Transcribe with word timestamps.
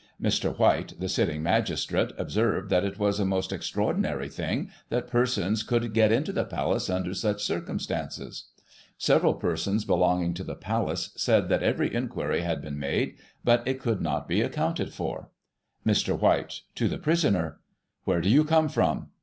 Mr. 0.19 0.57
White, 0.57 0.99
the 0.99 1.07
sitting 1.07 1.43
magistrate, 1.43 2.11
observed 2.17 2.71
that 2.71 2.83
it 2.83 2.97
was 2.97 3.19
a 3.19 3.23
most 3.23 3.51
extraordinary 3.53 4.27
thing 4.27 4.71
that 4.89 5.07
persons 5.07 5.61
could 5.61 5.93
get 5.93 6.11
into 6.11 6.31
the 6.33 6.43
Palace 6.43 6.89
under 6.89 7.13
such 7.13 7.43
circumstances. 7.43 8.45
Several 8.97 9.35
persons 9.35 9.85
belonging 9.85 10.33
to 10.33 10.43
the 10.43 10.55
Palace 10.55 11.11
said 11.15 11.49
that 11.49 11.61
every 11.61 11.93
inquiry 11.93 12.41
had 12.41 12.63
been 12.63 12.79
made, 12.79 13.13
but 13.43 13.61
it 13.67 13.79
could 13.79 14.01
not 14.01 14.27
be 14.27 14.41
accounted 14.41 14.91
for, 14.91 15.29
Mr. 15.85 16.19
White 16.19 16.61
(to 16.73 16.87
the 16.87 16.97
prisoner): 16.97 17.59
Where 18.05 18.21
do 18.21 18.29
you 18.31 18.43
come 18.43 18.69
from 18.69 19.09